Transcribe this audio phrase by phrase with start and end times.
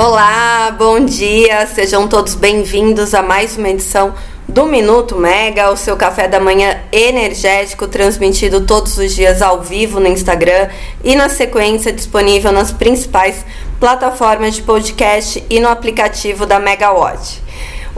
[0.00, 4.14] Olá, bom dia, sejam todos bem-vindos a mais uma edição
[4.46, 9.98] do Minuto Mega, o seu café da manhã energético, transmitido todos os dias ao vivo
[9.98, 10.68] no Instagram
[11.02, 13.44] e na sequência disponível nas principais
[13.80, 17.42] plataformas de podcast e no aplicativo da Megawatt.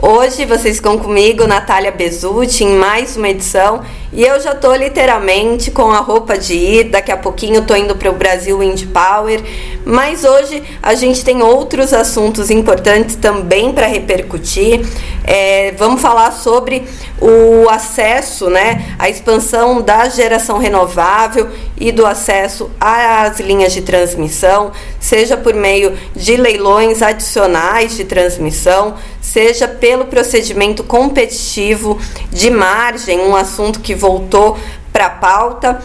[0.03, 3.83] Hoje vocês ficam comigo, Natália Bezutti, em mais uma edição.
[4.11, 6.85] E eu já tô literalmente com a roupa de ir.
[6.85, 9.39] Daqui a pouquinho tô indo para o Brasil Wind Power.
[9.85, 14.85] Mas hoje a gente tem outros assuntos importantes também para repercutir.
[15.23, 16.83] É, vamos falar sobre
[17.19, 24.71] o acesso, né, a expansão da geração renovável e do acesso às linhas de transmissão,
[24.99, 31.99] seja por meio de leilões adicionais de transmissão, seja pelo procedimento competitivo
[32.31, 34.57] de margem, um assunto que voltou
[34.91, 35.81] para a pauta.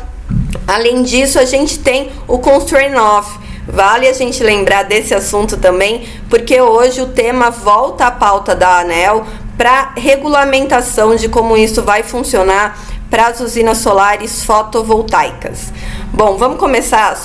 [0.67, 3.46] Além disso, a gente tem o Constrain Off.
[3.67, 8.79] Vale a gente lembrar desse assunto também, porque hoje o tema volta à pauta da
[8.79, 12.79] ANEL para regulamentação de como isso vai funcionar
[13.11, 15.73] para as usinas solares fotovoltaicas.
[16.13, 17.17] Bom, vamos começar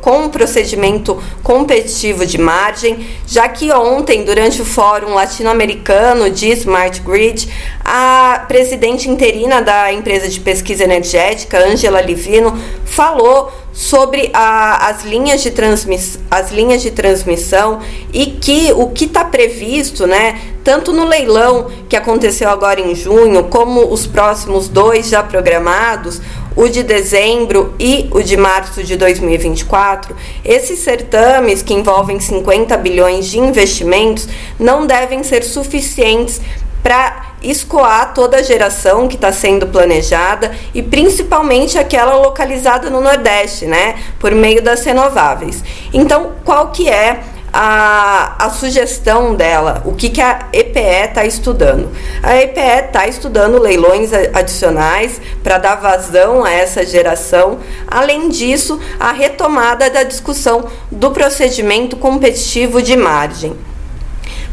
[0.00, 7.00] com o procedimento competitivo de margem, já que ontem, durante o Fórum Latino-Americano de Smart
[7.00, 7.48] Grid,
[7.84, 15.40] a presidente interina da empresa de pesquisa energética, Angela Livino, falou sobre a, as, linhas
[15.40, 17.78] de transmiss, as linhas de transmissão
[18.12, 23.44] e que o que está previsto, né, tanto no leilão que aconteceu agora em junho,
[23.44, 26.20] como os próximos dois já programados,
[26.56, 33.26] o de dezembro e o de março de 2024, esses certames que envolvem 50 bilhões
[33.26, 36.40] de investimentos não devem ser suficientes
[36.82, 43.66] para escoar toda a geração que está sendo planejada e principalmente aquela localizada no Nordeste,
[43.66, 45.62] né, por meio das renováveis.
[45.92, 47.20] Então, qual que é
[47.52, 51.90] a, a sugestão dela, o que, que a EPE está estudando.
[52.22, 57.58] A EPE está estudando leilões adicionais para dar vazão a essa geração.
[57.86, 63.56] Além disso, a retomada da discussão do procedimento competitivo de margem.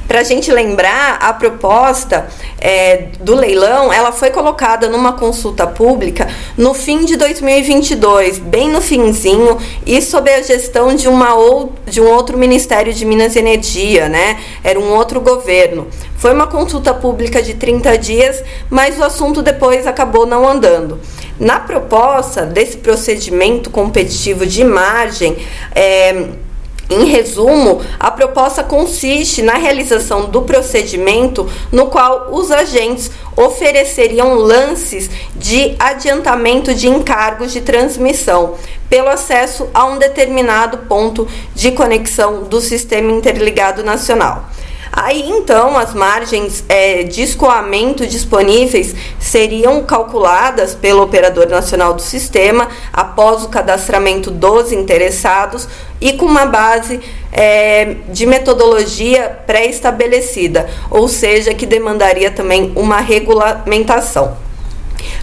[0.07, 2.27] Para a gente lembrar, a proposta
[2.59, 6.27] é, do leilão ela foi colocada numa consulta pública
[6.57, 11.99] no fim de 2022, bem no finzinho, e sob a gestão de, uma ou, de
[11.99, 14.39] um outro Ministério de Minas e Energia, né?
[14.63, 15.87] Era um outro governo.
[16.17, 20.99] Foi uma consulta pública de 30 dias, mas o assunto depois acabou não andando.
[21.39, 25.37] Na proposta desse procedimento competitivo de margem,
[25.73, 26.29] é,
[26.89, 35.09] em resumo, a proposta consiste na realização do procedimento no qual os agentes ofereceriam lances
[35.35, 38.53] de adiantamento de encargos de transmissão
[38.87, 44.45] pelo acesso a um determinado ponto de conexão do Sistema Interligado Nacional.
[44.95, 52.69] Aí então as margens é, de escoamento disponíveis seriam calculadas pelo operador nacional do sistema
[52.93, 55.67] após o cadastramento dos interessados
[55.99, 57.01] e com uma base
[57.33, 64.37] é, de metodologia pré-estabelecida, ou seja, que demandaria também uma regulamentação.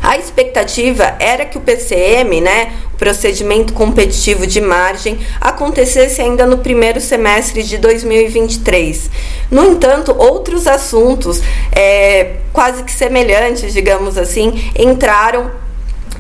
[0.03, 2.72] A expectativa era que o PCM, né,
[3.03, 9.11] procedimento competitivo de margem, acontecesse ainda no primeiro semestre de 2023.
[9.51, 11.43] No entanto, outros assuntos,
[11.73, 15.51] é, quase que semelhantes, digamos assim, entraram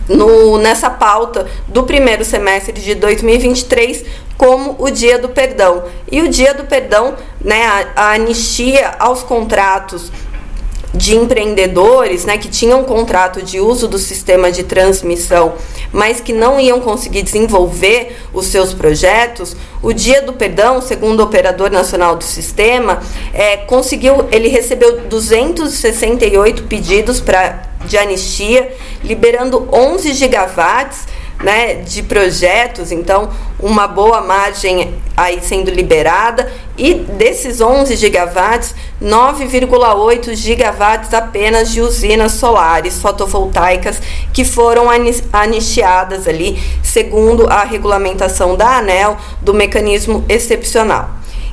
[0.08, 4.04] no, nessa pauta do primeiro semestre de 2023
[4.36, 5.84] como o Dia do Perdão.
[6.10, 10.10] E o Dia do Perdão, né, a, a anistia aos contratos
[10.94, 15.54] de empreendedores né, que tinham um contrato de uso do sistema de transmissão,
[15.90, 21.24] mas que não iam conseguir desenvolver os seus projetos, o Dia do Perdão, segundo o
[21.24, 23.00] operador nacional do sistema,
[23.32, 31.11] é, conseguiu, ele recebeu 268 pedidos para de anistia, liberando 11 gigawatts
[31.42, 40.34] né, de projetos, então uma boa margem aí sendo liberada e desses 11 gigawatts, 9,8
[40.34, 44.00] gigawatts apenas de usinas solares fotovoltaicas
[44.32, 44.86] que foram
[45.32, 51.10] anistiadas ali, segundo a regulamentação da ANEL do mecanismo excepcional.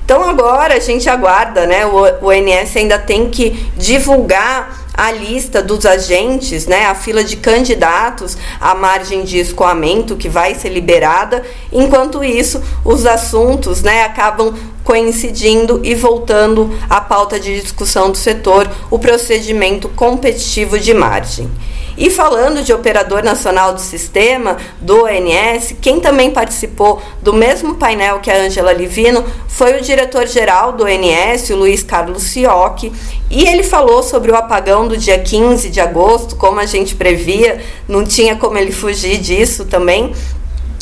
[0.09, 1.85] Então agora a gente aguarda, né?
[1.85, 8.37] O, ONS ainda tem que divulgar a lista dos agentes, né, a fila de candidatos
[8.59, 11.41] à margem de escoamento que vai ser liberada.
[11.71, 14.53] Enquanto isso, os assuntos né, acabam
[14.89, 21.47] coincidindo e voltando à pauta de discussão do setor, o procedimento competitivo de margem.
[21.95, 28.19] E falando de operador nacional do sistema, do ONS, quem também participou do mesmo painel
[28.19, 32.91] que a Angela Livino foi o diretor-geral do ONS, o Luiz Carlos Sioc,
[33.29, 37.61] e ele falou sobre o apagão do dia 15 de agosto, como a gente previa,
[37.87, 40.15] não tinha como ele fugir disso também,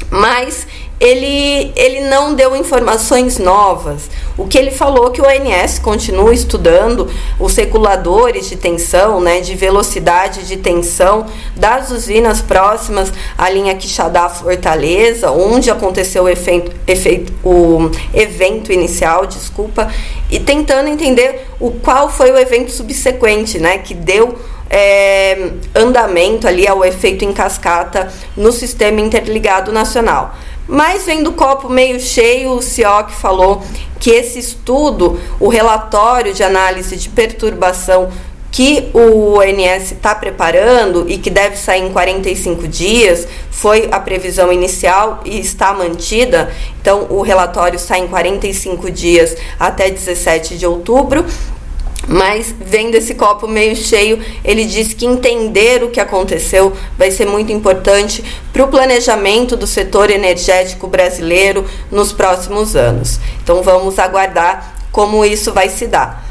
[0.10, 0.66] mas
[1.00, 4.10] ele, ele não deu informações novas.
[4.38, 7.10] O que ele falou que o ONS continua estudando
[7.40, 14.28] os reguladores de tensão, né, de velocidade de tensão das usinas próximas à linha Quixadá
[14.30, 19.92] Fortaleza, onde aconteceu o, efeito, efeito, o evento inicial, desculpa,
[20.30, 24.36] e tentando entender o qual foi o evento subsequente, né, que deu
[24.70, 30.36] é, andamento ali ao efeito em cascata no sistema interligado nacional.
[30.68, 33.64] Mas vendo o copo meio cheio, o CIOC falou
[34.00, 38.12] que esse estudo, o relatório de análise de perturbação
[38.52, 44.52] que o ONS está preparando e que deve sair em 45 dias, foi a previsão
[44.52, 46.52] inicial e está mantida.
[46.82, 51.26] Então, o relatório sai em 45 dias até 17 de outubro.
[52.06, 57.26] Mas vendo esse copo meio cheio, ele diz que entender o que aconteceu vai ser
[57.26, 58.24] muito importante
[58.54, 63.20] para o planejamento do setor energético brasileiro nos próximos anos.
[63.44, 66.26] Então vamos aguardar como isso vai se dar.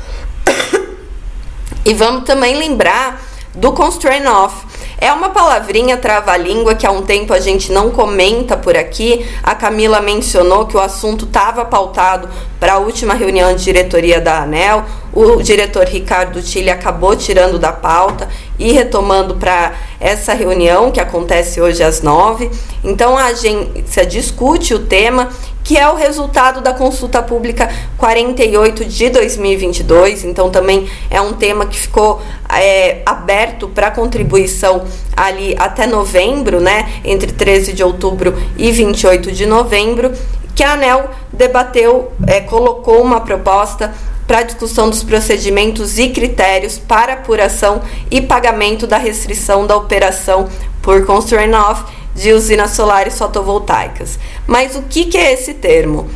[1.84, 3.22] e vamos também lembrar
[3.54, 4.64] do constrain off.
[4.98, 9.26] É uma palavrinha trava-língua que há um tempo a gente não comenta por aqui.
[9.42, 12.28] A Camila mencionou que o assunto estava pautado
[12.58, 14.84] para a última reunião de diretoria da ANEL
[15.16, 18.28] o diretor Ricardo Tille acabou tirando da pauta
[18.58, 22.50] e retomando para essa reunião que acontece hoje às nove.
[22.84, 25.30] Então a agência discute o tema,
[25.66, 27.68] que é o resultado da consulta pública
[27.98, 30.22] 48 de 2022.
[30.22, 34.84] Então também é um tema que ficou é, aberto para contribuição
[35.16, 37.00] ali até novembro, né?
[37.04, 40.12] Entre 13 de outubro e 28 de novembro,
[40.54, 43.92] que a ANEL debateu, é, colocou uma proposta
[44.24, 50.48] para discussão dos procedimentos e critérios para apuração e pagamento da restrição da operação
[50.80, 54.18] por constraint off de usinas solares fotovoltaicas.
[54.46, 56.08] Mas o que, que é esse termo?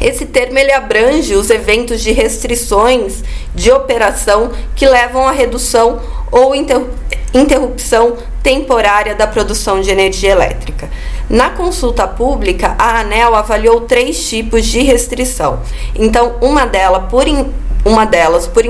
[0.00, 3.22] Esse termo ele abrange os eventos de restrições
[3.54, 6.00] de operação que levam à redução
[6.30, 6.54] ou
[7.34, 10.88] interrupção temporária da produção de energia elétrica.
[11.28, 15.60] Na consulta pública, a ANEL avaliou três tipos de restrição.
[15.94, 17.52] Então, uma, dela por in,
[17.84, 18.64] uma delas por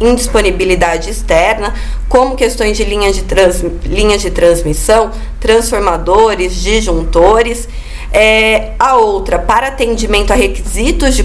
[0.00, 1.74] indisponibilidade externa,
[2.08, 5.10] como questões de linhas de, trans, linhas de transmissão,
[5.40, 7.68] transformadores, disjuntores
[8.12, 11.24] é, a outra, para atendimento a requisitos de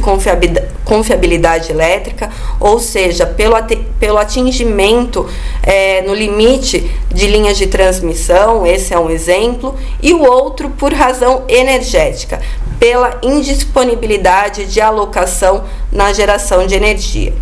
[0.83, 2.29] confiabilidade elétrica,
[2.59, 3.55] ou seja, pelo,
[3.99, 5.27] pelo atingimento
[5.63, 10.93] é, no limite de linhas de transmissão, esse é um exemplo, e o outro por
[10.93, 12.41] razão energética,
[12.79, 17.33] pela indisponibilidade de alocação na geração de energia.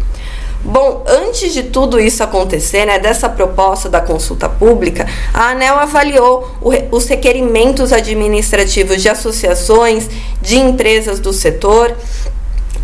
[0.61, 6.49] Bom, antes de tudo isso acontecer, né, dessa proposta da consulta pública, a ANEL avaliou
[6.59, 10.09] o, os requerimentos administrativos de associações,
[10.41, 11.95] de empresas do setor,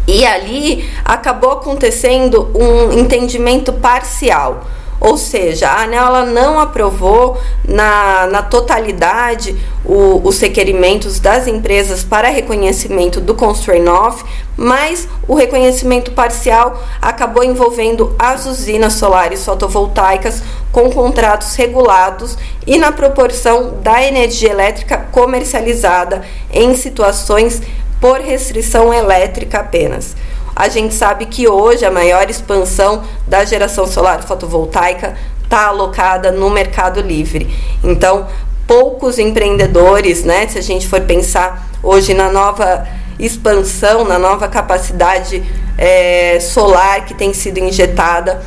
[0.08, 4.68] e ali acabou acontecendo um entendimento parcial.
[5.00, 7.38] Ou seja, a ANEL não aprovou
[7.68, 14.24] na, na totalidade o, os requerimentos das empresas para reconhecimento do constraint off,
[14.58, 20.42] mas o reconhecimento parcial acabou envolvendo as usinas solares fotovoltaicas
[20.72, 27.62] com contratos regulados e na proporção da energia elétrica comercializada em situações
[28.00, 30.16] por restrição elétrica apenas.
[30.56, 36.50] A gente sabe que hoje a maior expansão da geração solar fotovoltaica está alocada no
[36.50, 37.54] mercado livre.
[37.84, 38.28] Então,
[38.66, 42.88] poucos empreendedores, né, se a gente for pensar hoje na nova
[43.20, 45.44] expansão, na nova capacidade
[45.78, 48.42] é, solar que tem sido injetada,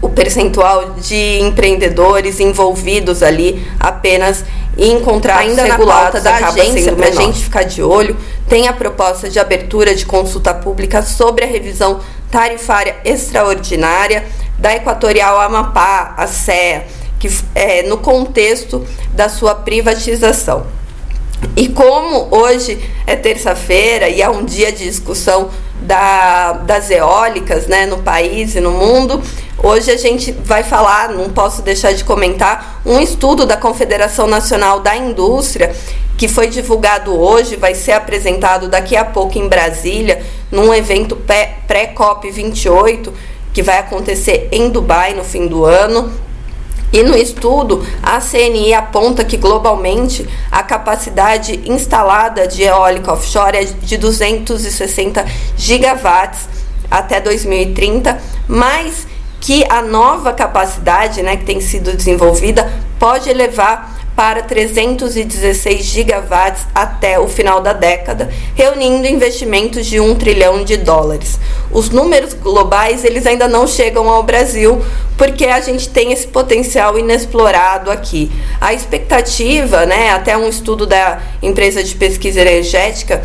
[0.00, 4.44] o percentual de empreendedores envolvidos ali apenas
[4.76, 8.16] e encontrar ainda na pauta da agência para a gente ficar de olho,
[8.48, 12.00] tem a proposta de abertura de consulta pública sobre a revisão
[12.30, 14.24] tarifária extraordinária
[14.58, 16.86] da Equatorial Amapá, a CEA,
[17.18, 20.66] que é no contexto da sua privatização.
[21.56, 25.50] E como hoje é terça-feira e é um dia de discussão
[25.80, 29.22] da, das eólicas né, no país e no mundo,
[29.62, 34.80] Hoje a gente vai falar, não posso deixar de comentar, um estudo da Confederação Nacional
[34.80, 35.74] da Indústria
[36.16, 41.16] que foi divulgado hoje, vai ser apresentado daqui a pouco em Brasília, num evento
[41.66, 43.12] pré-COP 28,
[43.54, 46.12] que vai acontecer em Dubai no fim do ano.
[46.92, 53.64] E no estudo, a CNI aponta que globalmente a capacidade instalada de eólica offshore é
[53.64, 55.24] de 260
[55.56, 56.48] gigawatts
[56.90, 59.06] até 2030, mas
[59.40, 67.18] que a nova capacidade né, que tem sido desenvolvida pode elevar para 316 gigawatts até
[67.18, 71.38] o final da década, reunindo investimentos de 1 trilhão de dólares.
[71.72, 74.84] Os números globais eles ainda não chegam ao Brasil,
[75.16, 78.30] porque a gente tem esse potencial inexplorado aqui.
[78.60, 83.22] A expectativa, né, até um estudo da empresa de pesquisa energética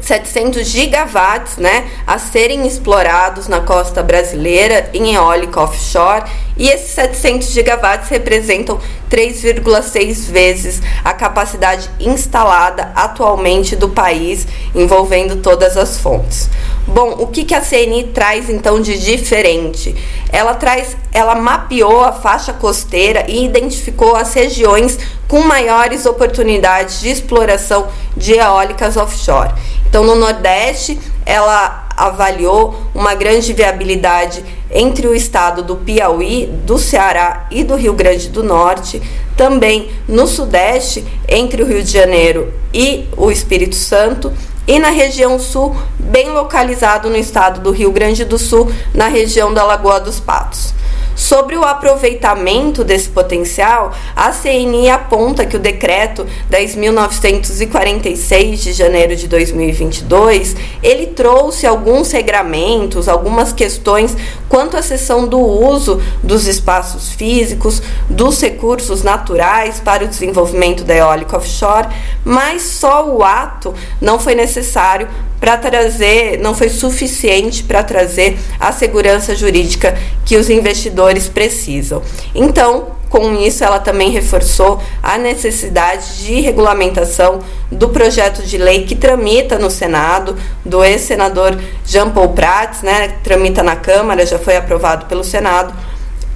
[0.00, 6.24] 700 gigawatts né, a serem explorados na costa brasileira em eólica offshore
[6.56, 15.76] e esses 700 gigawatts representam 3,6 vezes a capacidade instalada atualmente do país, envolvendo todas
[15.76, 16.48] as fontes.
[16.86, 19.94] Bom, o que, que a CNI traz então de diferente?
[20.30, 27.08] Ela traz, ela mapeou a faixa costeira e identificou as regiões com maiores oportunidades de
[27.08, 29.52] exploração de eólicas offshore.
[29.88, 37.46] Então, no Nordeste, ela avaliou uma grande viabilidade entre o estado do Piauí, do Ceará
[37.50, 39.00] e do Rio Grande do Norte,
[39.36, 44.32] também no Sudeste, entre o Rio de Janeiro e o Espírito Santo,
[44.66, 49.52] e na região sul, bem localizado no estado do Rio Grande do Sul, na região
[49.52, 50.72] da Lagoa dos Patos.
[51.14, 59.28] Sobre o aproveitamento desse potencial, a CNI aponta que o decreto 10.946 de janeiro de
[59.28, 64.16] 2022, ele trouxe alguns regramentos, algumas questões
[64.48, 70.96] quanto à seção do uso dos espaços físicos, dos recursos naturais para o desenvolvimento da
[70.96, 71.88] eólica offshore,
[72.24, 75.08] mas só o ato não foi necessário
[75.44, 82.00] para trazer, não foi suficiente para trazer a segurança jurídica que os investidores precisam.
[82.34, 88.96] Então, com isso, ela também reforçou a necessidade de regulamentação do projeto de lei que
[88.96, 90.34] tramita no Senado,
[90.64, 95.74] do ex-senador Jean Paul Prats, né, tramita na Câmara, já foi aprovado pelo Senado,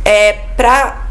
[0.04, 1.08] é, para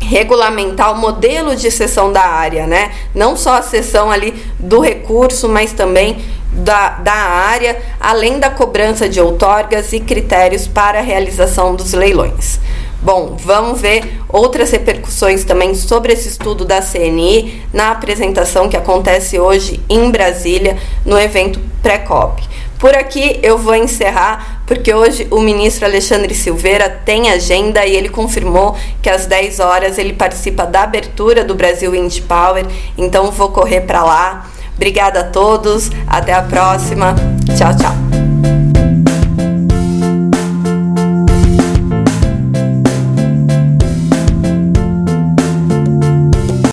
[0.00, 2.92] regulamentar o modelo de cessão da área, né?
[3.14, 6.22] Não só a cessão ali do recurso, mas também
[6.52, 12.60] da, da área, além da cobrança de outorgas e critérios para a realização dos leilões.
[13.02, 19.40] Bom, vamos ver outras repercussões também sobre esse estudo da CNI na apresentação que acontece
[19.40, 22.48] hoje em Brasília, no evento pré-COP.
[22.78, 28.08] Por aqui eu vou encerrar, porque hoje o ministro Alexandre Silveira tem agenda e ele
[28.08, 32.66] confirmou que às 10 horas ele participa da abertura do Brasil Wind Power,
[32.96, 34.50] então vou correr para lá.
[34.82, 37.14] Obrigada a todos, até a próxima.
[37.56, 38.71] Tchau, tchau.